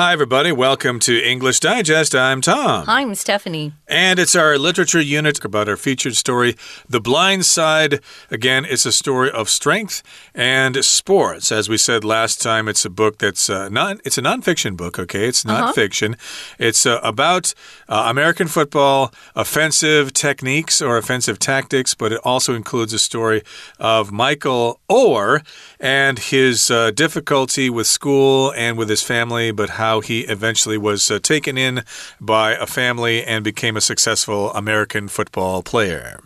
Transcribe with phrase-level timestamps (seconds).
[0.00, 0.50] Hi, everybody.
[0.50, 2.14] Welcome to English Digest.
[2.14, 2.86] I'm Tom.
[2.88, 3.74] I'm Stephanie.
[3.86, 6.56] And it's our literature unit about our featured story,
[6.88, 8.00] The Blind Side.
[8.30, 10.02] Again, it's a story of strength
[10.34, 11.52] and sports.
[11.52, 14.98] As we said last time, it's a book that's uh, not, it's a nonfiction book,
[14.98, 15.28] okay?
[15.28, 15.74] It's not uh -huh.
[15.74, 16.16] fiction.
[16.58, 17.52] It's uh, about
[17.86, 23.42] uh, American football, offensive techniques or offensive tactics, but it also includes a story
[23.78, 25.42] of Michael Oher
[25.78, 31.10] and his uh, difficulty with school and with his family, but how he eventually was
[31.10, 31.82] uh, taken in
[32.20, 36.20] by a family and became a successful American football player.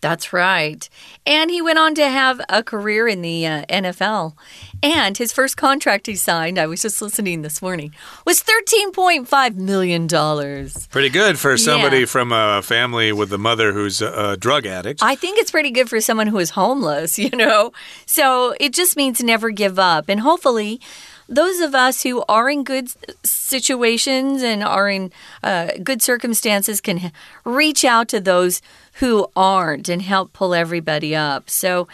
[0.00, 0.88] That's right.
[1.26, 4.34] And he went on to have a career in the uh, NFL.
[4.80, 7.92] And his first contract he signed, I was just listening this morning,
[8.24, 10.06] was $13.5 million.
[10.06, 12.06] Pretty good for somebody yeah.
[12.06, 15.02] from a family with a mother who's a, a drug addict.
[15.02, 17.72] I think it's pretty good for someone who is homeless, you know?
[18.06, 20.08] So it just means never give up.
[20.08, 20.80] And hopefully,
[21.28, 22.88] those of us who are in good
[23.24, 27.12] situations and are in uh, good circumstances can
[27.44, 28.62] reach out to those
[28.98, 31.48] who aren't and help pull everybody up.
[31.48, 31.86] So,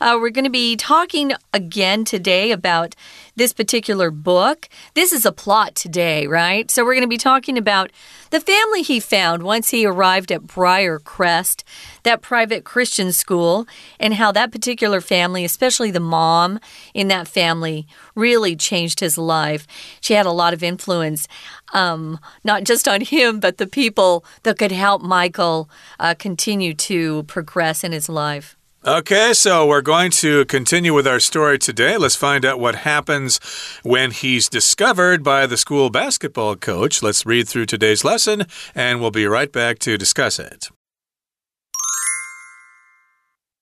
[0.00, 2.94] uh, we're going to be talking again today about
[3.34, 4.68] this particular book.
[4.94, 6.70] This is a plot today, right?
[6.70, 7.90] So, we're going to be talking about
[8.30, 11.64] the family he found once he arrived at Briarcrest,
[12.04, 13.66] that private Christian school,
[14.00, 16.58] and how that particular family, especially the mom
[16.94, 19.66] in that family, really changed his life.
[20.00, 21.28] She had a lot of influence
[21.72, 27.22] um, not just on him, but the people that could help Michael uh, continue to
[27.24, 28.56] progress in his life.
[28.84, 31.96] Okay, so we're going to continue with our story today.
[31.96, 33.38] Let's find out what happens
[33.84, 37.00] when he's discovered by the school basketball coach.
[37.00, 40.68] Let's read through today's lesson, and we'll be right back to discuss it.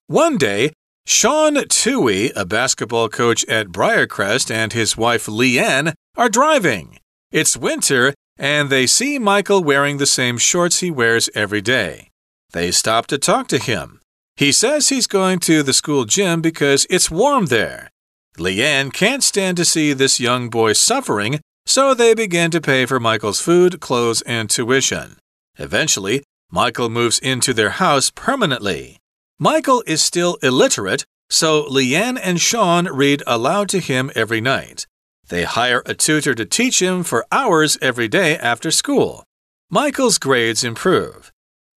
[0.06, 0.72] One day,
[1.06, 6.98] Sean Tuohy, a basketball coach at Briarcrest, and his wife Leigh Anne are driving.
[7.32, 12.10] It's winter, and they see Michael wearing the same shorts he wears every day.
[12.52, 14.00] They stop to talk to him.
[14.36, 17.90] He says he's going to the school gym because it's warm there.
[18.36, 22.84] Leigh Anne can't stand to see this young boy suffering, so they begin to pay
[22.84, 25.16] for Michael's food, clothes, and tuition.
[25.56, 28.98] Eventually, Michael moves into their house permanently.
[29.38, 34.86] Michael is still illiterate, so Leigh Anne and Sean read aloud to him every night.
[35.30, 39.22] They hire a tutor to teach him for hours every day after school.
[39.70, 41.30] Michael's grades improve.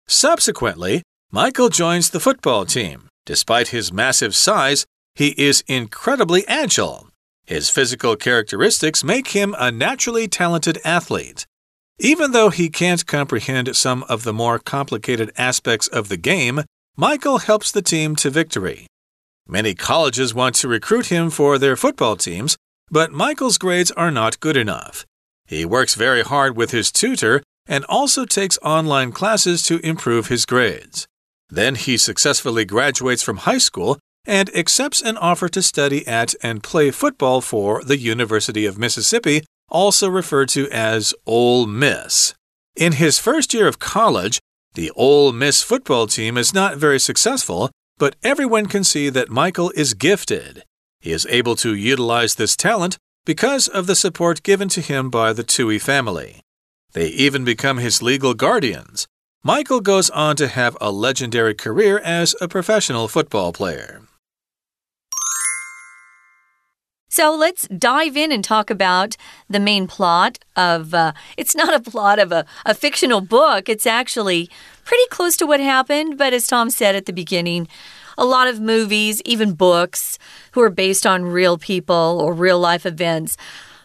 [0.08, 3.10] Subsequently, Michael joins the football team.
[3.26, 4.86] Despite his massive size,
[5.16, 7.10] he is incredibly agile.
[7.46, 11.46] His physical characteristics make him a naturally talented athlete.
[12.00, 16.62] Even though he can't comprehend some of the more complicated aspects of the game,
[16.96, 18.88] Michael helps the team to victory.
[19.46, 22.56] Many colleges want to recruit him for their football teams
[22.92, 25.06] but Michael's grades are not good enough.
[25.48, 30.46] He works very hard with his tutor and also takes online classes to improve his
[30.46, 31.08] grades.
[31.50, 36.64] Then he successfully graduates from high school and accepts an offer to study at and
[36.64, 42.34] play football for the University of Mississippi, also referred to as Ole Miss.
[42.76, 44.40] In his first year of college,
[44.74, 49.72] the Ole Miss football team is not very successful, but everyone can see that Michael
[49.76, 50.64] is gifted.
[51.02, 55.34] He is able to utilize this talent because of the support given to him by
[55.34, 56.42] the Tuohy family.
[56.94, 59.08] They even become his legal guardians.
[59.44, 64.02] Michael goes on to have a legendary career as a professional football player.
[67.10, 69.18] So let's dive in and talk about
[69.50, 70.94] the main plot of.
[70.94, 74.50] Uh, it's not a plot of a, a fictional book, it's actually
[74.86, 77.68] pretty close to what happened, but as Tom said at the beginning,
[78.22, 80.20] a lot of movies, even books,
[80.52, 83.36] who are based on real people or real life events.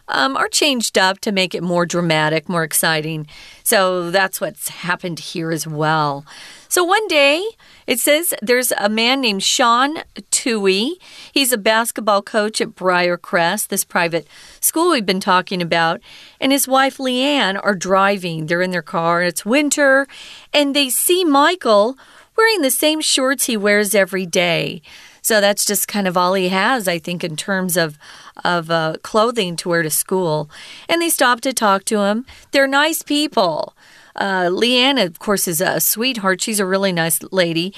[0.09, 3.27] Um, are changed up to make it more dramatic, more exciting.
[3.63, 6.23] So that's what's happened here as well.
[6.69, 7.45] So one day,
[7.87, 9.97] it says there's a man named Sean
[10.31, 10.93] Tuohy.
[11.33, 14.27] He's a basketball coach at Briarcrest, this private
[14.61, 15.99] school we've been talking about.
[16.39, 18.45] And his wife Leigh Anne are driving.
[18.45, 20.07] They're in their car, and it's winter,
[20.53, 21.97] and they see Michael
[22.37, 24.81] wearing the same shorts he wears every day.
[25.21, 27.97] So that's just kind of all he has, I think, in terms of
[28.45, 30.49] of uh, clothing to wear to school.
[30.87, 32.25] And they stop to talk to him.
[32.51, 33.75] They're nice people.
[34.15, 36.41] Uh, Leigh Anne, of course, is a sweetheart.
[36.41, 37.73] She's a really nice lady.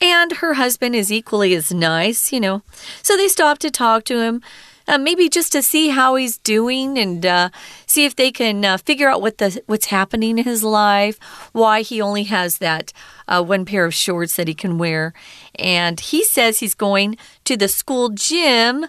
[0.00, 2.62] And her husband is equally as nice, you know.
[3.02, 4.42] So they stop to talk to him
[4.88, 7.50] uh, maybe just to see how he's doing and uh,
[7.86, 11.18] see if they can uh, figure out what the what's happening in his life,
[11.52, 12.92] why he only has that
[13.28, 15.12] uh, one pair of shorts that he can wear.
[15.56, 18.86] And he says he's going to the school gym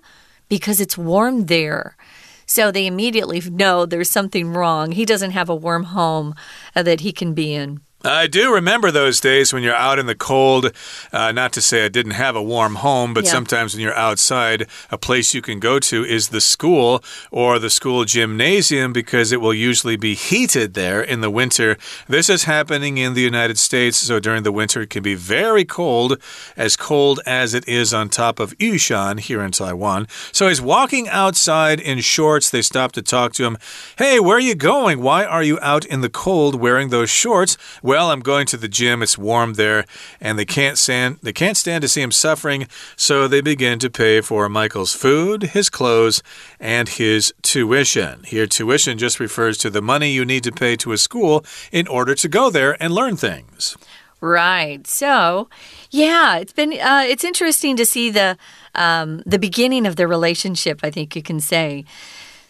[0.48, 1.98] because it's warm there.
[2.46, 4.94] So they immediately know there's something wrong.
[4.94, 6.34] He doesn't have a warm home
[6.76, 7.82] uh, that he can be in.
[8.04, 10.72] I do remember those days when you're out in the cold.
[11.12, 13.32] Uh, not to say I didn't have a warm home, but yeah.
[13.32, 17.70] sometimes when you're outside, a place you can go to is the school or the
[17.70, 21.78] school gymnasium because it will usually be heated there in the winter.
[22.08, 25.66] This is happening in the United States, so during the winter it can be very
[25.66, 26.22] cold,
[26.56, 30.08] as cold as it is on top of Yushan here in Taiwan.
[30.32, 32.50] So he's walking outside in shorts.
[32.50, 33.58] They stop to talk to him.
[33.98, 35.02] Hey, where are you going?
[35.02, 37.58] Why are you out in the cold wearing those shorts?
[37.90, 39.02] Well, I'm going to the gym.
[39.02, 39.84] It's warm there,
[40.22, 43.90] and they can't stand they can't stand to see him suffering, so they begin to
[43.90, 46.22] pay for Michael's food, his clothes,
[46.60, 48.26] and his tuition.
[48.26, 51.88] Here tuition just refers to the money you need to pay to a school in
[51.88, 53.76] order to go there and learn things.
[54.22, 54.86] Right.
[54.86, 55.50] So,
[55.90, 58.38] yeah, it's been uh, it's interesting to see the
[58.76, 60.82] um, the beginning of the relationship.
[60.84, 61.86] I think you can say.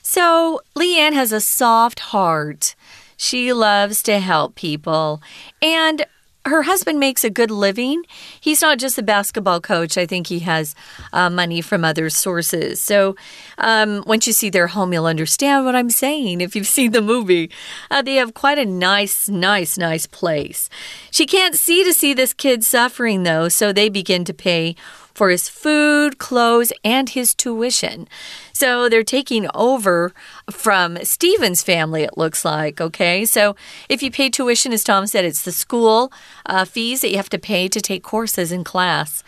[0.01, 2.75] So, Leigh Anne has a soft heart.
[3.21, 5.21] She loves to help people.
[5.61, 6.05] And
[6.45, 8.03] her husband makes a good living.
[8.39, 9.97] He's not just a basketball coach.
[9.97, 10.73] I think he has
[11.11, 12.81] uh, money from other sources.
[12.81, 13.17] So
[13.57, 16.39] um, once you see their home, you'll understand what I'm saying.
[16.39, 17.51] If you've seen the movie,
[17.91, 20.69] uh, they have quite a nice, nice, nice place.
[21.11, 24.77] She can't see to see this kid suffering, though, so they begin to pay
[25.13, 28.07] for his food, clothes, and his tuition.
[28.53, 30.13] So they're taking over
[30.49, 32.81] from Stephen's family, it looks like.
[32.81, 33.25] Okay.
[33.25, 33.55] So
[33.87, 36.11] if you pay tuition, as Tom said, it's the school
[36.45, 39.23] uh, fees that you have to pay to take courses in class.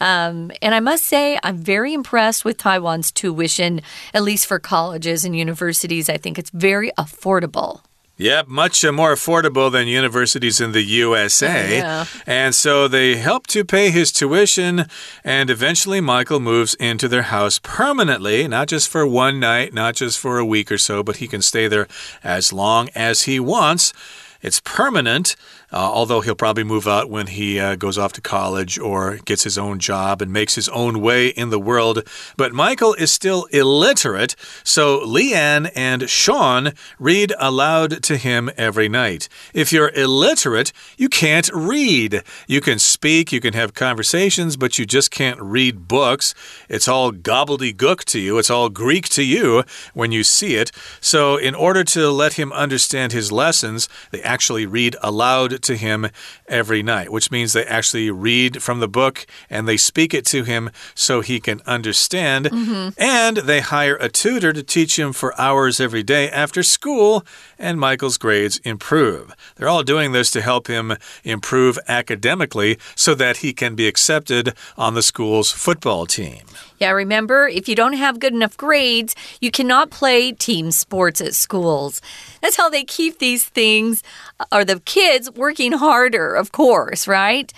[0.00, 3.80] Um, and I must say, I'm very impressed with Taiwan's tuition,
[4.12, 6.08] at least for colleges and universities.
[6.08, 7.80] I think it's very affordable.
[8.16, 11.64] Yep, much uh, more affordable than universities in the USA.
[11.84, 12.06] Yeah.
[12.26, 14.86] And so they help to pay his tuition,
[15.24, 20.18] and eventually Michael moves into their house permanently, not just for one night, not just
[20.18, 21.88] for a week or so, but he can stay there
[22.22, 23.92] as long as he wants.
[24.40, 25.36] It's permanent,
[25.76, 29.58] although he'll probably move out when he uh, goes off to college or gets his
[29.58, 32.06] own job and makes his own way in the world.
[32.36, 38.88] But Michael is still illiterate, so Leigh Anne and Sean read aloud to him every
[38.88, 39.28] night.
[39.52, 42.22] If you're illiterate, you can't read.
[42.46, 46.34] You can speak, you can have conversations, but you just can't read books.
[46.68, 50.70] It's all gobbledygook to you, it's all Greek to you when you see it.
[51.00, 56.08] So, in order to let him understand his lessons, they actually read aloud to him
[56.48, 60.44] every night, which means they actually read from the book and they speak it to
[60.44, 62.50] him so he can understand.
[62.50, 62.92] Mm -hmm.
[62.98, 67.24] And they hire a tutor to teach him for hours every day after school,
[67.58, 69.24] and Michael's grades improve.
[69.54, 74.54] They're all doing this to help him improve academically so that he can be accepted
[74.76, 76.42] on the school's football team.
[76.78, 81.34] Yeah, remember, if you don't have good enough grades, you cannot play team sports at
[81.34, 82.02] schools.
[82.42, 84.02] That's how they keep these things,
[84.50, 87.52] or the kids working harder, of course, right?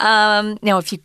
[0.00, 0.98] Um, now, if you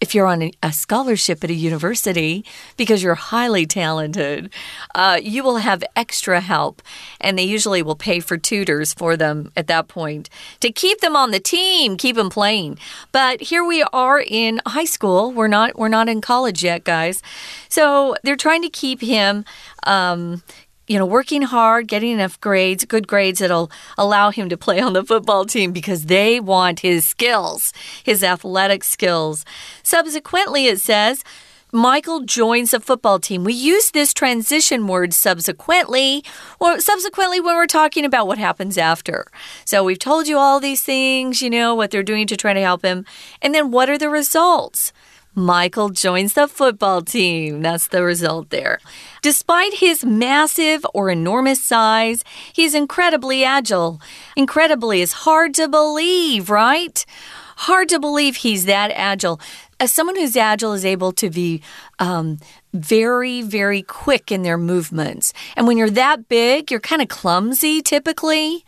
[0.00, 2.44] if you're on a scholarship at a university
[2.76, 4.50] because you're highly talented,
[4.94, 6.82] uh, you will have extra help.
[7.20, 10.30] And they usually will pay for tutors for them at that point
[10.60, 12.78] to keep them on the team, keep them playing.
[13.12, 15.32] But here we are in high school.
[15.32, 17.22] We're not we're not in college yet, guys.
[17.68, 19.44] So they're trying to keep him
[19.84, 20.42] um,
[20.90, 24.92] you know, working hard, getting enough grades, good grades that'll allow him to play on
[24.92, 29.44] the football team because they want his skills, his athletic skills.
[29.84, 31.22] Subsequently, it says,
[31.70, 33.44] Michael joins the football team.
[33.44, 36.24] We use this transition word subsequently,
[36.58, 39.28] or subsequently when we're talking about what happens after.
[39.64, 42.60] So we've told you all these things, you know, what they're doing to try to
[42.60, 43.04] help him.
[43.40, 44.92] And then what are the results?
[45.40, 47.62] Michael joins the football team.
[47.62, 48.78] That's the result there.
[49.22, 54.00] Despite his massive or enormous size, he's incredibly agile.
[54.36, 57.04] Incredibly is hard to believe, right?
[57.56, 59.40] Hard to believe he's that agile.
[59.78, 61.62] As someone who's agile is able to be
[61.98, 62.38] um,
[62.72, 65.32] very, very quick in their movements.
[65.56, 68.64] And when you're that big, you're kind of clumsy typically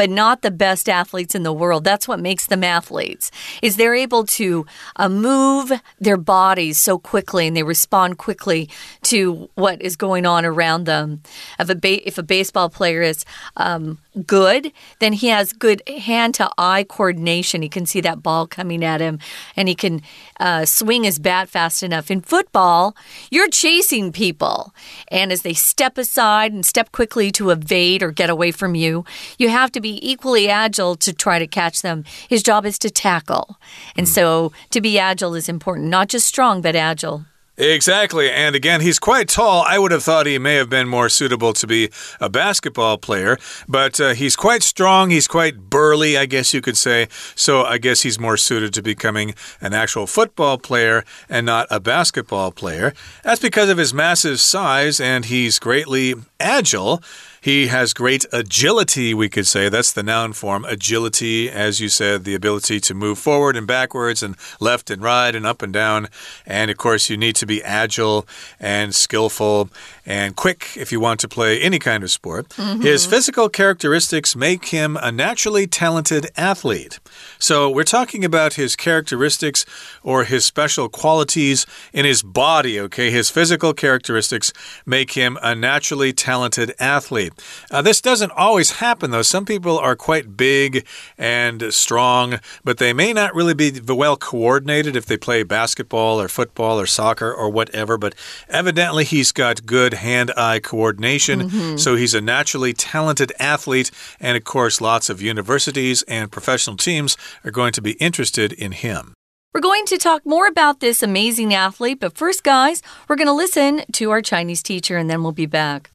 [0.00, 1.84] but not the best athletes in the world.
[1.84, 3.30] That's what makes them athletes.
[3.60, 4.64] Is they're able to
[4.96, 8.70] uh, move their bodies so quickly and they respond quickly
[9.02, 11.20] to what is going on around them.
[11.58, 13.26] If a if a baseball player is
[13.58, 17.62] um, good, then he has good hand to eye coordination.
[17.62, 19.18] He can see that ball coming at him
[19.56, 20.02] and he can
[20.38, 22.10] uh, swing his bat fast enough.
[22.10, 22.96] In football,
[23.30, 24.74] you're chasing people.
[25.08, 29.04] And as they step aside and step quickly to evade or get away from you,
[29.38, 32.04] you have to be equally agile to try to catch them.
[32.28, 33.58] His job is to tackle.
[33.96, 34.12] And hmm.
[34.12, 37.24] so to be agile is important, not just strong, but agile.
[37.60, 38.30] Exactly.
[38.30, 39.62] And again, he's quite tall.
[39.68, 43.36] I would have thought he may have been more suitable to be a basketball player,
[43.68, 45.10] but uh, he's quite strong.
[45.10, 47.08] He's quite burly, I guess you could say.
[47.34, 51.80] So I guess he's more suited to becoming an actual football player and not a
[51.80, 52.94] basketball player.
[53.24, 57.02] That's because of his massive size, and he's greatly agile.
[57.42, 59.70] He has great agility, we could say.
[59.70, 60.66] That's the noun form.
[60.66, 65.34] Agility, as you said, the ability to move forward and backwards and left and right
[65.34, 66.08] and up and down.
[66.44, 68.28] And of course, you need to be agile
[68.58, 69.70] and skillful
[70.06, 72.48] and quick if you want to play any kind of sport.
[72.56, 72.82] Mm -hmm.
[72.82, 76.98] His physical characteristics make him a naturally talented athlete.
[77.38, 79.64] So we're talking about his characteristics
[80.02, 83.10] or his special qualities in his body, okay?
[83.10, 84.52] His physical characteristics
[84.84, 87.32] make him a naturally talented athlete.
[87.70, 89.22] Uh, this doesn't always happen, though.
[89.22, 90.86] Some people are quite big
[91.18, 96.28] and strong, but they may not really be well coordinated if they play basketball or
[96.28, 97.98] football or soccer or whatever.
[97.98, 98.14] But
[98.48, 101.41] evidently, he's got good hand eye coordination.
[101.41, 101.77] Mm -hmm.
[101.77, 103.91] So he's a naturally talented athlete.
[104.19, 108.71] And of course, lots of universities and professional teams are going to be interested in
[108.71, 109.13] him.
[109.53, 113.41] We're going to talk more about this amazing athlete, but first, guys, we're going to
[113.43, 115.91] listen to our Chinese teacher and then we'll be back.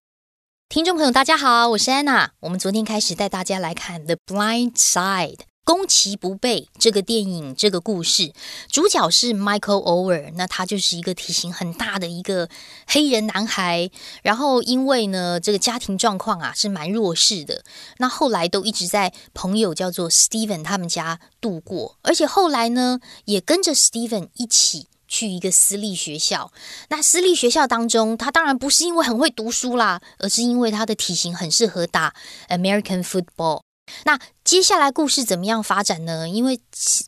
[0.71, 2.31] 听众朋友，大家好，我是安娜。
[2.41, 8.32] 我们昨天开始带大家来看《The Blind Side》， 攻其不备这个电影这个故事，
[8.70, 12.48] 主角是 Michael Ower，那他就是一个体型很大的一个
[12.88, 13.90] 黑人男孩。
[14.22, 17.64] 然后因为呢，这个家庭状况啊是蛮弱势的，
[17.98, 24.88] 那后来都一直在朋友叫做 Steven 他们家度过，而且后来呢也跟着 Steven 一起。
[25.08, 26.52] 去一个私立学校，
[26.90, 32.16] 那私立学校当中，他当然不是因为很会读书啦，而是因为他的体型很适合打
[32.50, 33.62] American football。
[34.04, 36.28] 那接下来故事怎么样发展呢？
[36.30, 36.60] 因为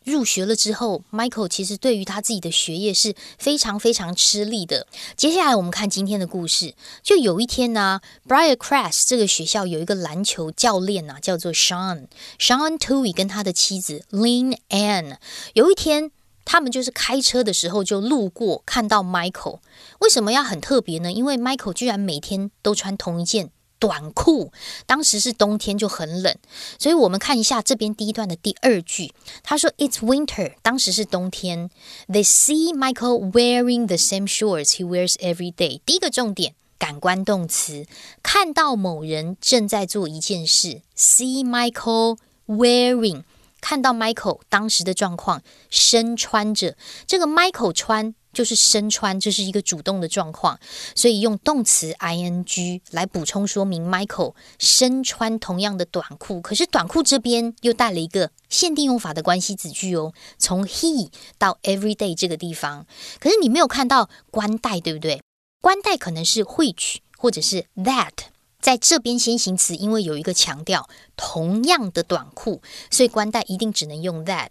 [0.03, 4.87] 入学了之后，Michael 其实对于他自己的学业是非常非常吃力的。
[5.15, 15.17] 接下来我们看今天的故事，就有一天呢，Briarcrest 这个学校有一个篮球教练啊，叫做 Sean，Sean Tui 跟他的妻子 Lynn Ann，
[15.53, 16.11] 有一天。
[16.49, 19.59] 他们就是开车的时候就路过，看到 Michael。
[19.99, 21.11] 为什么要很特别呢？
[21.11, 24.51] 因为 Michael 居然每天都穿同一件短裤。
[24.85, 26.35] 当时是冬天，就很冷。
[26.79, 31.69] 所以我们看一下这边第一段的第二句，他说 "It's winter"，当时是冬天。
[32.07, 35.81] They see Michael wearing the same shorts he wears every day。
[35.85, 37.85] 第一个重点，感官动词，
[38.21, 40.81] 看到某人正在做一件事。
[40.95, 42.17] See Michael
[42.47, 43.23] wearing。
[43.59, 50.59] 看到 Michael 当时的状况，身穿着这个 Michael 穿就是身穿，这是一个主动的状况，
[50.93, 56.39] 所以用动词 ing 来补充说明 Michael 身穿同样的短裤。
[56.39, 62.85] 可是短裤这边又带了一个限定用法的关系子句哦，从 he 到 every day 这个地方，
[63.19, 65.19] 可是你没有看到关带，对不对？
[65.59, 68.11] 关带可能是 which 或者是 that。
[68.59, 74.49] 在这边先行词，因为有一个强调同样的短裤，所以关代一定只能用 that。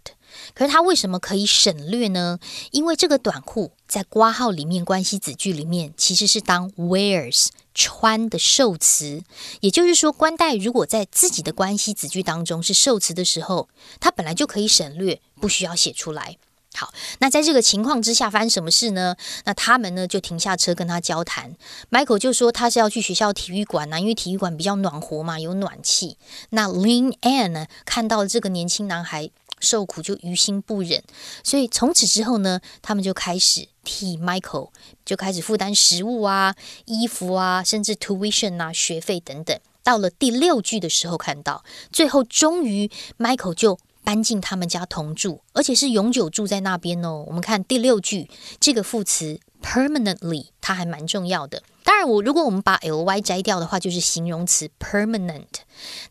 [0.53, 2.39] 可是它为什么可以省略呢？
[2.71, 9.23] 因为这个短裤在挂号里面关系子句里面其实是当 wears 穿的受词，
[9.61, 16.37] 也就是说，关代如果在自己的关系子句当中是受词的时候，它本来就可以省略，不需要写出来。
[16.73, 19.15] 好，那在这个情况之下发生什么事呢？
[19.45, 21.55] 那他们呢就停下车跟他交谈。
[21.89, 26.17] Michael 就说他是要去学校体育馆呢，因为体育馆比较暖和嘛，有暖气。
[26.51, 31.03] 那 Lin Ann 呢看到这个年轻男孩受苦，就于心不忍，
[31.43, 34.69] 所以从此之后呢，他们就开始替 Michael
[35.05, 39.59] 就开始负担食物啊、衣服啊，甚至 tuition 啊、学费等等。
[39.83, 43.79] 到了第六句的时候，看到最后终于 Michael 就。
[44.03, 47.25] 搬进他们家同住，而且是永久住在那边哦。
[47.27, 51.63] 我们看第六句，这个副词 permanently 它还蛮重要的。
[51.83, 55.45] 当然，我如果我们把 ly 摘掉的话，就是形容词 permanent。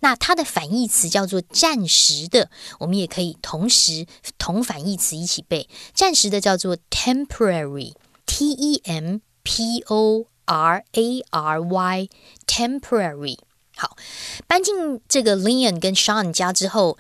[0.01, 4.07] 那它的反义词叫做暂时的，我们也可以同时
[4.39, 5.69] 同反义词一起背。
[5.93, 13.39] 暂时的叫做 temporary，t e m p o r a r y，temporary。
[13.77, 13.95] 好，
[14.47, 16.97] 搬进这个 Lian 跟 Sean 家之后，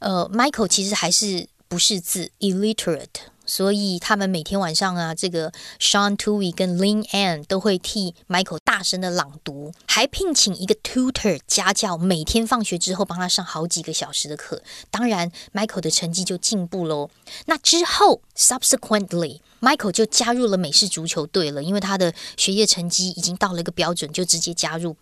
[0.00, 3.06] 呃，Michael 其实还是不识字，illiterate。
[3.48, 5.50] 所以他们每天晚上啊，这个
[5.80, 14.62] Sean Tui 跟 Lin Ann 都会替 Michael 大声的朗读，还聘请一个 tutor 家教，每天放学之后帮他上好几个小时的课。
[14.90, 17.08] 当然，Michael 的成绩就进步喽。
[17.46, 24.94] 那之后，subsequently，Michael 就加入了美式足球队了，因为他的学业成绩已经到了一个标准，就直接加入。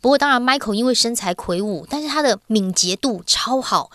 [0.00, 3.90] 不过，当然，Michael 因为身材魁梧，但是他的敏捷度超好，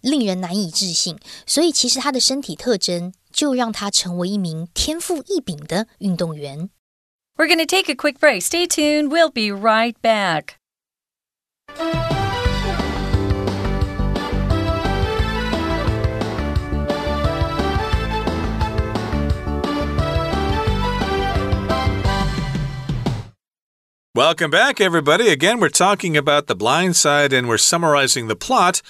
[0.00, 1.18] 令人难以置信。
[1.46, 3.12] 所以，其实他的身体特征。
[3.31, 6.69] 就让他成为一名天赋异禀的运动员。
[7.37, 8.41] We're going to take a quick break.
[8.41, 9.11] Stay tuned.
[9.11, 10.55] We'll be right back.
[24.15, 25.27] Welcome back, everybody.
[25.27, 28.81] Again, we're talking about The Blind Side and we're summarizing the plot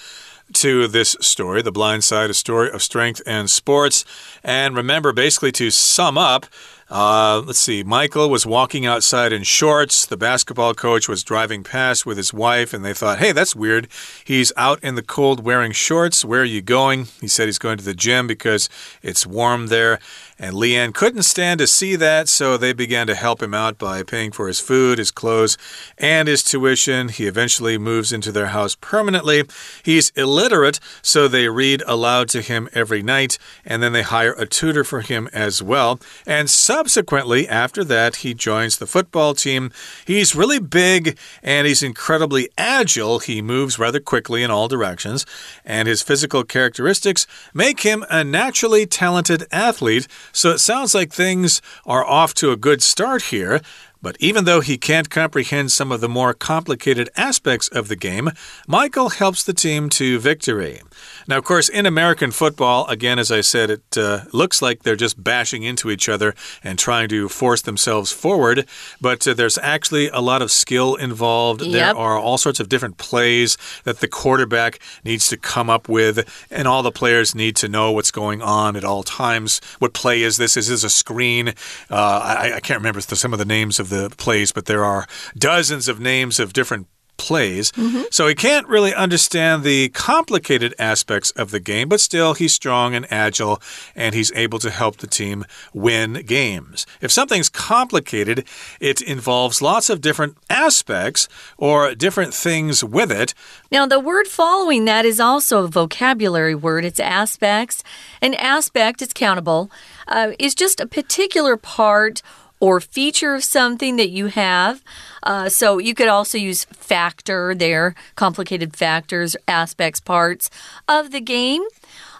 [0.55, 4.05] to this story, The Blind Side, a story of strength and sports.
[4.43, 6.45] And remember, basically, to sum up,
[6.91, 7.83] uh, let's see.
[7.83, 10.05] Michael was walking outside in shorts.
[10.05, 13.87] The basketball coach was driving past with his wife, and they thought, hey, that's weird.
[14.25, 16.25] He's out in the cold wearing shorts.
[16.25, 17.07] Where are you going?
[17.21, 18.67] He said he's going to the gym because
[19.01, 19.99] it's warm there.
[20.41, 23.77] And Leigh Anne couldn't stand to see that, so they began to help him out
[23.77, 25.55] by paying for his food, his clothes,
[25.99, 27.09] and his tuition.
[27.09, 29.43] He eventually moves into their house permanently.
[29.83, 34.47] He's illiterate, so they read aloud to him every night, and then they hire a
[34.47, 35.99] tutor for him as well.
[36.25, 39.71] And subsequently, after that, he joins the football team.
[40.07, 43.19] He's really big and he's incredibly agile.
[43.19, 45.23] He moves rather quickly in all directions,
[45.63, 50.07] and his physical characteristics make him a naturally talented athlete.
[50.31, 53.61] So it sounds like things are off to a good start here.
[54.01, 58.31] But even though he can't comprehend some of the more complicated aspects of the game,
[58.67, 60.81] Michael helps the team to victory.
[61.27, 64.95] Now, of course, in American football, again, as I said, it uh, looks like they're
[64.95, 68.67] just bashing into each other and trying to force themselves forward.
[68.99, 71.61] But uh, there's actually a lot of skill involved.
[71.61, 71.71] Yep.
[71.71, 76.47] There are all sorts of different plays that the quarterback needs to come up with,
[76.49, 79.61] and all the players need to know what's going on at all times.
[79.79, 80.57] What play is this?
[80.57, 81.49] Is this a screen?
[81.89, 85.05] Uh, I, I can't remember some of the names of the plays, but there are
[85.37, 86.87] dozens of names of different
[87.27, 87.71] plays.
[87.71, 88.03] Mm -hmm.
[88.09, 92.95] So he can't really understand the complicated aspects of the game, but still he's strong
[92.95, 93.57] and agile
[93.95, 96.85] and he's able to help the team win games.
[97.01, 98.47] If something's complicated,
[98.79, 103.33] it involves lots of different aspects or different things with it.
[103.69, 106.85] Now, the word following that is also a vocabulary word.
[106.85, 107.83] It's aspects.
[108.21, 109.69] An aspect, it's countable,
[110.07, 112.21] uh, is just a particular part
[112.61, 114.81] or feature of something that you have.
[115.23, 120.49] Uh, so you could also use factor there, complicated factors, aspects, parts
[120.87, 121.63] of the game.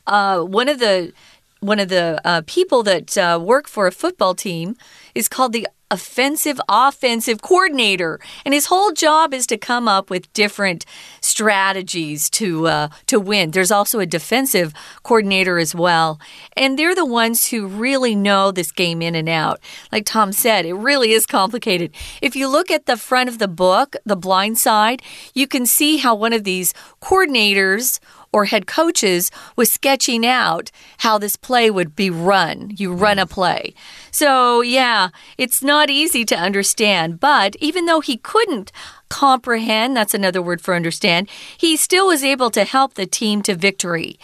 [0.06, 1.14] Uh, one of the
[1.62, 4.76] one of the uh, people that uh, work for a football team
[5.14, 8.20] is called the offensive offensive coordinator.
[8.46, 10.86] And his whole job is to come up with different
[11.20, 13.52] strategies to uh, to win.
[13.52, 14.74] There's also a defensive
[15.04, 16.20] coordinator as well.
[16.58, 19.60] And they're the ones who really know this game in and out.
[19.92, 21.92] Like tom said it really is complicated.
[22.22, 25.02] If you look at the front of the book the blind side
[25.34, 28.00] you can see how one of these coordinators
[28.34, 32.72] or head coaches was sketching out how this play would be run.
[32.76, 33.74] You run a play.
[34.12, 38.72] So, yeah, it's not easy to understand, but even though he couldn't
[39.10, 43.56] comprehend, that's another word for understand, he still was able to help the team to
[43.56, 44.18] victory.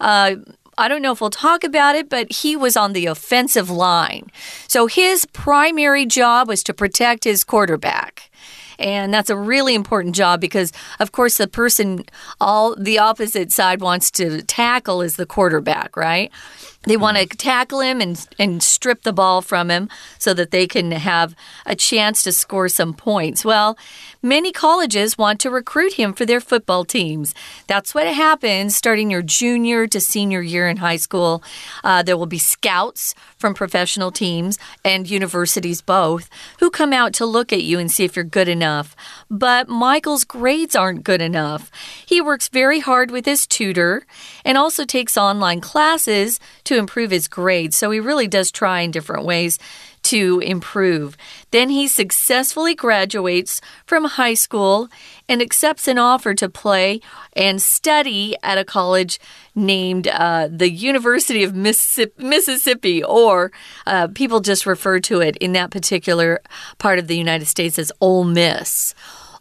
[0.00, 0.36] Uh,
[0.78, 4.30] I don't know if we'll talk about it, but he was on the offensive line.
[4.68, 8.30] So his primary job was to protect his quarterback.
[8.78, 12.04] And that's a really important job because, of course, the person
[12.40, 16.30] all the opposite side wants to tackle is the quarterback, right?
[16.84, 20.66] They want to tackle him and, and strip the ball from him so that they
[20.66, 23.44] can have a chance to score some points.
[23.44, 23.78] Well,
[24.22, 27.34] many colleges want to recruit him for their football teams.
[27.66, 31.42] That's what happens starting your junior to senior year in high school.
[31.82, 36.30] Uh, there will be scouts from professional teams and universities both
[36.60, 38.94] who come out to look at you and see if you're good enough.
[39.28, 41.70] But Michael's grades aren't good enough.
[42.06, 44.06] He works very hard with his tutor
[44.44, 47.76] and also takes online classes to improve his grades.
[47.76, 49.58] So he really does try in different ways
[50.12, 51.16] to improve.
[51.52, 54.88] Then he successfully graduates from high school
[55.26, 57.00] and accepts an offer to play
[57.34, 59.18] and study at a college
[59.54, 63.52] named uh, the University of Mississippi, or
[63.86, 66.42] uh, people just refer to it in that particular
[66.76, 68.94] part of the United States as Ole Miss.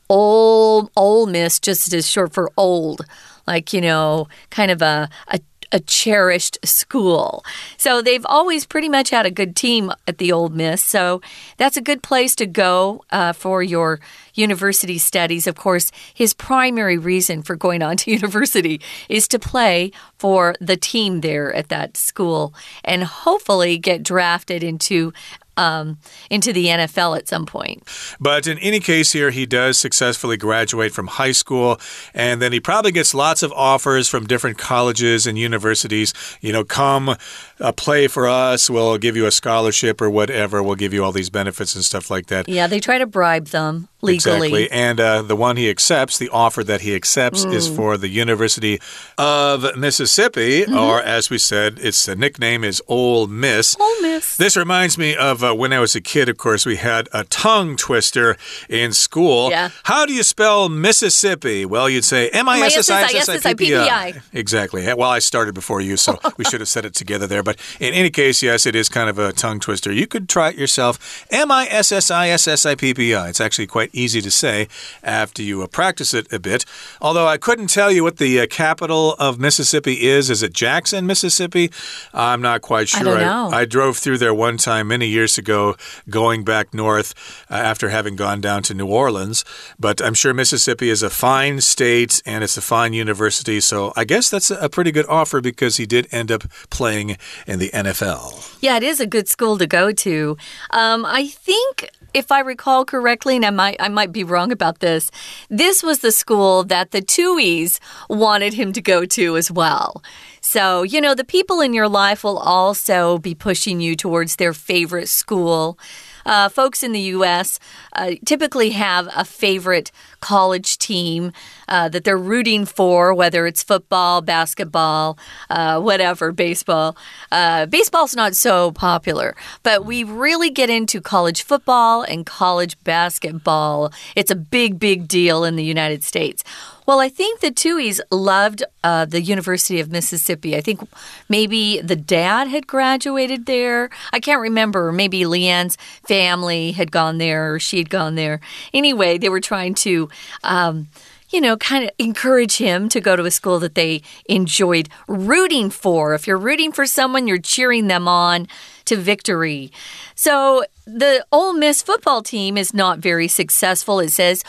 [0.09, 3.05] Ole, Ole Miss just is short for old
[3.47, 5.39] like, you know, kind of a, a
[5.71, 7.43] a cherished school.
[7.77, 10.83] So they've always pretty much had a good team at the Old Miss.
[10.83, 11.21] So
[11.57, 13.99] that's a good place to go uh, for your
[14.33, 15.47] university studies.
[15.47, 20.77] Of course, his primary reason for going on to university is to play for the
[20.77, 22.53] team there at that school
[22.83, 25.13] and hopefully get drafted into
[25.61, 25.97] um,
[26.29, 27.83] into the NFL at some point.
[28.19, 31.79] But in any case, here he does successfully graduate from high school,
[32.13, 36.13] and then he probably gets lots of offers from different colleges and universities.
[36.41, 37.15] You know, come
[37.59, 41.11] uh, play for us, we'll give you a scholarship or whatever, we'll give you all
[41.11, 42.49] these benefits and stuff like that.
[42.49, 44.47] Yeah, they try to bribe them legally.
[44.47, 44.71] Exactly.
[44.71, 47.53] And uh, the one he accepts, the offer that he accepts, mm.
[47.53, 48.79] is for the University
[49.17, 50.79] of Mississippi, mm -hmm.
[50.79, 53.75] or as we said, its the nickname is Ole Miss.
[53.79, 54.35] Ole Miss.
[54.35, 57.23] This reminds me of uh, when I was a kid, of course, we had a
[57.25, 58.37] tongue twister
[58.69, 59.49] in school.
[59.49, 59.69] Yeah.
[59.83, 61.65] How do you spell Mississippi?
[61.65, 64.21] Well, you'd say M I S S I S S I P P I.
[64.33, 64.85] Exactly.
[64.93, 67.43] Well, I started before you, so we should have said it together there.
[67.43, 69.91] But in any case, yes, it is kind of a tongue twister.
[69.91, 71.25] You could try it yourself.
[71.31, 73.29] M I S S I S S I P P I.
[73.29, 74.67] It's actually quite easy to say
[75.03, 76.65] after you uh, practice it a bit.
[77.01, 80.29] Although I couldn't tell you what the uh, capital of Mississippi is.
[80.29, 81.71] Is it Jackson, Mississippi?
[82.13, 83.01] I'm not quite sure.
[83.01, 83.49] I, don't know.
[83.51, 85.75] I, I drove through there one time many years ago,
[86.09, 87.13] going back north
[87.49, 89.45] uh, after having gone down to New Orleans.
[89.79, 93.59] But I'm sure Mississippi is a fine state and it's a fine university.
[93.59, 97.17] So I guess that's a pretty good offer because he did end up playing
[97.47, 98.57] in the NFL.
[98.61, 100.37] Yeah, it is a good school to go to.
[100.71, 104.79] Um, I think if I recall correctly, and I might I might be wrong about
[104.79, 105.11] this,
[105.49, 110.03] this was the school that the Tuohys wanted him to go to as well.
[110.41, 114.53] So, you know, the people in your life will also be pushing you towards their
[114.53, 115.77] favorite school.
[116.25, 117.59] Uh, folks in the U.S.
[117.93, 121.31] Uh, typically have a favorite college team
[121.67, 125.17] uh, that they're rooting for, whether it's football, basketball,
[125.49, 126.95] uh, whatever, baseball.
[127.31, 133.91] Uh, baseball's not so popular, but we really get into college football and college basketball.
[134.15, 136.43] It's a big, big deal in the United States.
[136.85, 140.55] Well, I think the Tuohys loved uh, the University of Mississippi.
[140.55, 140.81] I think
[141.29, 143.89] maybe the dad had graduated there.
[144.11, 144.91] I can't remember.
[144.91, 148.39] Maybe Leigh Anne's family had gone there or she had gone there.
[148.73, 150.09] Anyway, they were trying to.
[150.43, 150.87] Um,
[151.29, 155.69] you know, kind of encourage him to go to a school that they enjoyed rooting
[155.69, 156.13] for.
[156.13, 158.49] If you're rooting for someone, you're cheering them on
[158.83, 159.71] to victory.
[160.13, 164.01] So the Ole Miss football team is not very successful.
[164.01, 164.43] It says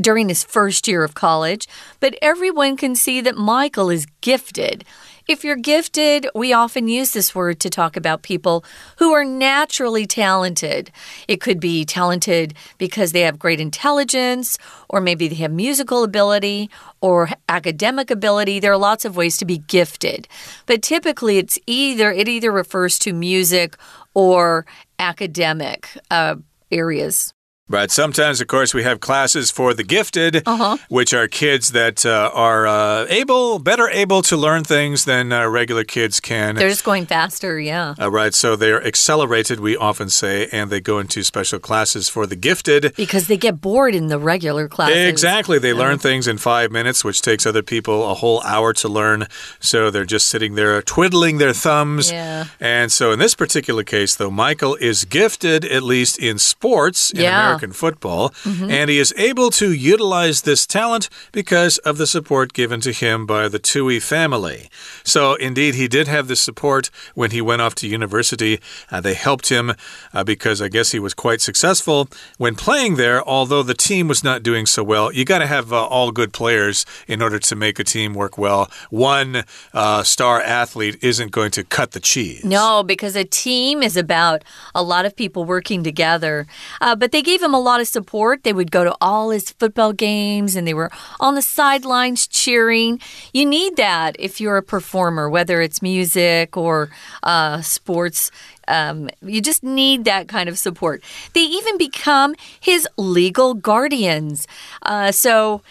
[0.00, 1.66] during his first year of college,
[2.00, 4.84] but everyone can see that Michael is gifted.
[5.28, 8.64] If you're gifted, we often use this word to talk about people
[8.96, 10.90] who are naturally talented.
[11.28, 14.56] It could be talented because they have great intelligence,
[14.88, 16.70] or maybe they have musical ability
[17.02, 18.58] or academic ability.
[18.58, 20.26] There are lots of ways to be gifted.
[20.64, 23.76] But typically it's either it either refers to music
[24.14, 24.64] or
[24.98, 26.36] academic uh,
[26.70, 27.34] areas.
[27.68, 30.78] But sometimes, of course, we have classes for the gifted, uh -huh.
[30.88, 35.46] which are kids that uh, are uh, able, better able to learn things than uh,
[35.52, 36.54] regular kids can.
[36.54, 37.94] They're just going faster, yeah.
[38.00, 38.34] Uh, right.
[38.34, 42.92] So they're accelerated, we often say, and they go into special classes for the gifted.
[42.96, 45.08] Because they get bored in the regular classes.
[45.08, 45.58] Exactly.
[45.58, 45.82] They yeah.
[45.84, 49.26] learn things in five minutes, which takes other people a whole hour to learn.
[49.60, 52.10] So they're just sitting there twiddling their thumbs.
[52.10, 52.44] Yeah.
[52.60, 57.22] And so in this particular case, though, Michael is gifted, at least in sports, in
[57.22, 57.40] yeah.
[57.40, 58.70] American American football, mm -hmm.
[58.70, 63.26] and he is able to utilize this talent because of the support given to him
[63.26, 64.68] by the Tuohy family.
[65.04, 68.58] So, indeed, he did have the support when he went off to university.
[68.92, 69.70] Uh, they helped him
[70.14, 74.22] uh, because I guess he was quite successful when playing there, although the team was
[74.22, 75.12] not doing so well.
[75.12, 78.38] You got to have uh, all good players in order to make a team work
[78.38, 78.62] well.
[78.90, 82.44] One uh, star athlete isn't going to cut the cheese.
[82.44, 84.44] No, because a team is about
[84.74, 86.46] a lot of people working together.
[86.80, 88.44] Uh, but they gave him him a lot of support.
[88.44, 93.00] They would go to all his football games and they were on the sidelines cheering.
[93.32, 96.90] You need that if you're a performer, whether it's music or
[97.22, 98.30] uh, sports.
[98.68, 101.02] Um, you just need that kind of support.
[101.32, 104.46] They even become his legal guardians.
[104.82, 105.62] Uh, so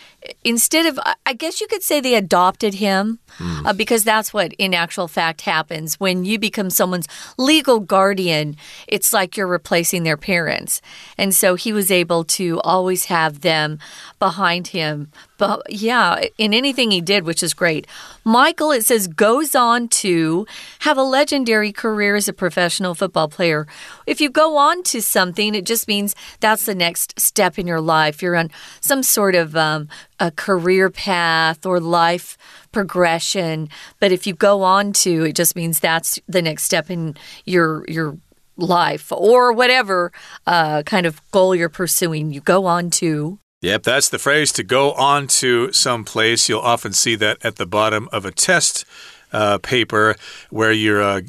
[0.43, 3.65] instead of, I guess you could say they adopted him mm.
[3.65, 5.99] uh, because that's what in actual fact happens.
[5.99, 8.55] When you become someone's legal guardian,
[8.87, 10.81] it's like you're replacing their parents.
[11.17, 13.79] And so he was able to always have them
[14.19, 15.11] behind him.
[15.37, 17.87] But yeah, in anything he did, which is great.
[18.23, 20.45] Michael, it says, goes on to
[20.79, 23.67] have a legendary career as a professional football player.
[24.05, 27.81] If you go on to something, it just means that's the next step in your
[27.81, 28.21] life.
[28.21, 32.37] You're on some sort of um, a career path or life
[32.71, 33.69] progression.
[33.99, 37.85] But if you go on to, it just means that's the next step in your
[37.87, 38.17] your
[38.57, 40.11] life or whatever
[40.47, 42.31] uh, kind of goal you're pursuing.
[42.33, 43.39] You go on to.
[43.61, 46.47] Yep, that's the phrase to go on to some place.
[46.47, 48.85] You'll often see that at the bottom of a test
[49.31, 50.15] uh, paper
[50.49, 51.21] where you're uh,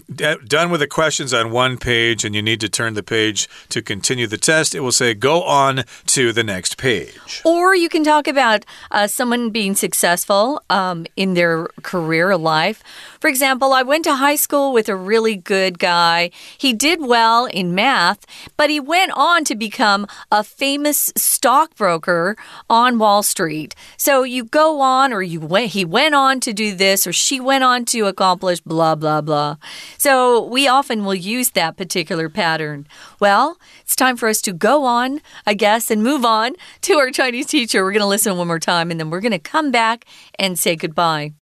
[0.46, 3.82] done with the questions on one page and you need to turn the page to
[3.82, 7.42] continue the test, it will say go on to the next page.
[7.44, 12.82] Or you can talk about uh, someone being successful um, in their career life.
[13.20, 16.30] For example, I went to high school with a really good guy.
[16.56, 18.24] He did well in math,
[18.56, 22.36] but he went on to become a famous stockbroker
[22.70, 23.74] on Wall Street.
[23.96, 27.40] So you go on, or you went, he went on to do this, or she
[27.40, 29.55] went on to accomplish blah, blah, blah.
[29.97, 32.85] So we often will use that particular pattern.
[33.19, 37.11] Well, it's time for us to go on, I guess, and move on to our
[37.11, 37.83] Chinese teacher.
[37.83, 40.05] We're going to listen one more time, and then we're going to come back
[40.37, 41.33] and say goodbye.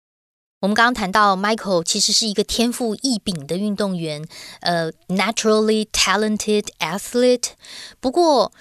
[0.61, 4.23] 我们刚刚谈到，Michael 其实是一个天赋异禀的运动员，
[4.61, 7.53] 呃，naturally talented athlete。
[7.99, 8.53] 不过，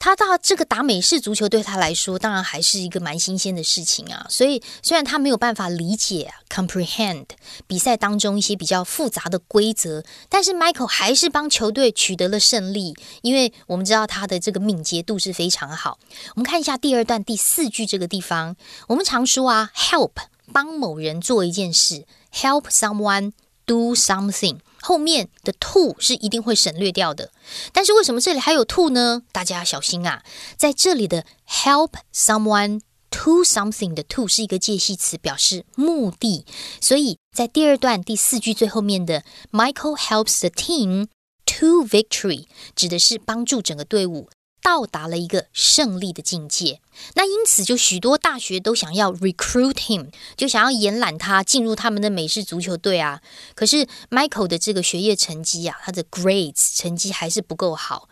[0.00, 4.26] 他到这个打美式足球对他来说，当然还是一个蛮新鲜的事情啊。
[4.30, 7.26] 所以，虽然他没有办法理解 comprehend
[7.66, 15.98] 比赛当中一些比较复杂的规则，但是 Michael 还是帮球队取得了胜利，因为我们知道他的这个敏捷度是非常好。
[16.34, 18.56] 我们看一下第二段第四句这个地方，
[18.88, 20.12] 我们常说啊，help。
[20.52, 23.30] 帮某人做一件事，help someone
[23.66, 27.30] do something，后面的 to 是一定会省略掉的。
[27.72, 29.22] 但是为什么这里还有 to 呢？
[29.32, 30.22] 大家要小心啊！
[30.56, 36.44] 在这里的 help someone to something 的 to 是一个介系词，表示目的。
[36.80, 41.08] 所以在第二段第四句最后面的 Michael helps the team
[41.46, 44.28] to victory，指的是帮助整个队伍。
[44.62, 46.80] 到达了一个胜利的境界，
[47.14, 53.20] 那因此就许多大学都想要 recruit him，就想要延揽他进入他们的美式足球队啊。
[53.54, 58.08] 可是 Michael 的这个学业成绩啊，他的 grades 成绩还是不够好。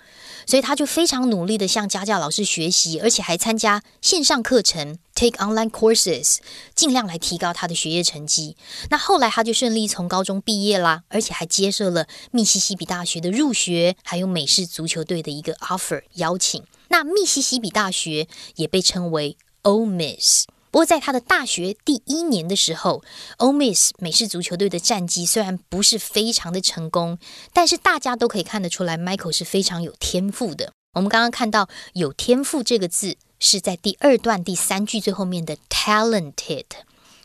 [0.47, 6.37] 所以他就非常努力的向家教老师学习，而且还参加线上课程，take online courses，
[6.77, 8.57] 尽量来提高他的学业成绩。
[8.91, 16.63] 那后来他就顺利从高中毕业啦，而且还接受了密西西比大学的入学，还有美式足球队的一个 offer 邀请。
[16.91, 20.47] 那密西西比大学也被称为 o m i s s。
[20.71, 23.03] 不过，在他的大学第一年的时候
[23.39, 27.19] o m i s s 美式足球队的战绩虽然不是非常的成功，
[27.55, 30.73] 但是大家都可以看得出来，Michael 是非常有天赋的。
[30.93, 36.65] 我们刚刚看到“有天赋”这个字是在第二段第三句最后面的 “talented”。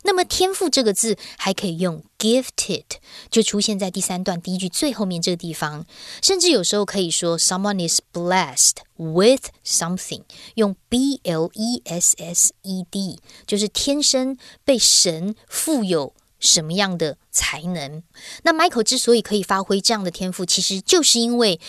[0.06, 2.84] 那么“天赋”这个字还可以用 “gifted”，
[3.32, 5.86] 就出现在第三段第一句最后面这个地方。
[6.22, 10.24] 甚至有时候可以说 “someone is blessed with something”，
[10.56, 18.04] 用 “b l e s s e d”，就是天生被神富有什么样的才能。
[18.44, 21.62] 那 Michael 之所以可以发挥这样的天赋，其实就是因为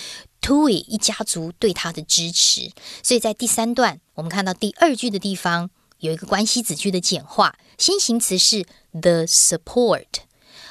[0.45, 2.71] Tui 一家族对他的支持。
[3.03, 5.71] 所以在第三段，我们看到第二句的地方。
[6.01, 10.05] 有一个关系子句的简化，先行词是 the support，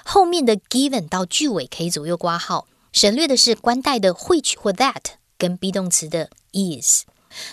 [0.05, 5.01] 后面的 given 到句尾可以左右挂号，省略的是关带的 which 或 that
[5.39, 7.05] 跟 be 动词的 is。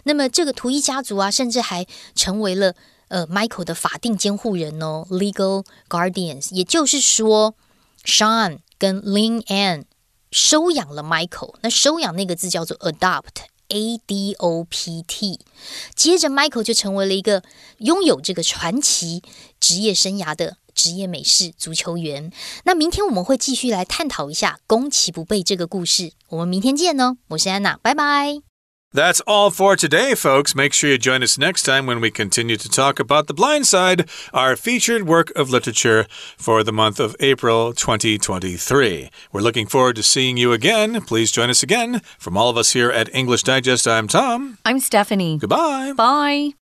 [0.03, 2.75] 那么这个图一家族啊，甚至还成为了
[3.09, 6.53] 呃 Michael 的法定监护人哦，legal guardians。
[6.53, 7.55] 也就是说
[8.05, 9.85] ，Sean 跟 Lin Ann
[10.31, 11.55] 收养了 Michael。
[11.63, 13.49] 那收养那个字叫做 adopt。
[13.73, 15.39] A D O P T，
[15.95, 17.45] 接着 Michael 就成为了一个
[17.79, 19.23] 拥有这个传奇
[19.61, 22.33] 职业生涯的职业美式足球员。
[22.65, 26.15] 那明天我们会继续来探讨一下攻其不备这个故事。
[26.31, 28.50] 我们明天见哦，我是安娜，拜拜。
[28.93, 30.57] That's all for today, folks.
[30.57, 33.69] Make sure you join us next time when we continue to talk about The Blind
[33.69, 39.11] Side, our featured work of literature for the month of April 2023.
[39.31, 41.01] We're looking forward to seeing you again.
[41.03, 42.01] Please join us again.
[42.19, 44.59] From all of us here at English Digest, I'm Tom.
[44.65, 45.39] I'm Stephanie.
[45.39, 45.93] Goodbye.
[45.97, 46.55] Bye.